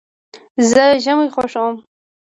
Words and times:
زه 0.69 0.83
ژمی 1.03 1.27
خوښوم. 1.33 1.75